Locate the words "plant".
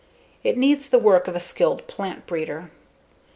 1.85-2.25